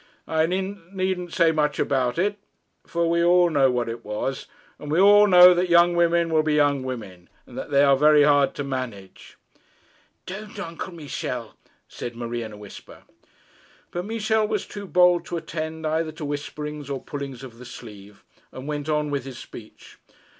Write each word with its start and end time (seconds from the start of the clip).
I 0.27 0.47
needn't 0.47 1.31
say 1.31 1.51
much 1.51 1.77
about 1.77 2.17
it, 2.17 2.39
for 2.87 3.07
we 3.07 3.23
all 3.23 3.51
know 3.51 3.69
what 3.69 3.87
it 3.87 4.03
was. 4.03 4.47
And 4.79 4.91
we 4.91 4.99
all 4.99 5.27
know 5.27 5.53
that 5.53 5.69
young 5.69 5.95
women 5.95 6.33
will 6.33 6.41
be 6.41 6.55
young 6.55 6.81
women, 6.81 7.29
and 7.45 7.55
that 7.55 7.69
they 7.69 7.83
are 7.83 7.95
very 7.95 8.23
hard 8.23 8.55
to 8.55 8.63
manage.' 8.63 9.37
'Don't, 10.25 10.57
Uncle 10.59 10.91
Michel' 10.91 11.55
said 11.87 12.15
Marie 12.15 12.41
in 12.41 12.51
a 12.51 12.57
whisper. 12.57 13.03
But 13.91 14.05
Michel 14.05 14.47
was 14.47 14.65
too 14.65 14.87
bold 14.87 15.23
to 15.27 15.37
attend 15.37 15.85
either 15.85 16.11
to 16.13 16.25
whisperings 16.25 16.89
or 16.89 16.99
pullings 16.99 17.43
of 17.43 17.59
the 17.59 17.65
sleeve, 17.65 18.23
and 18.51 18.67
went 18.67 18.89
on 18.89 19.11
with 19.11 19.23
his 19.25 19.37
speech. 19.37 19.99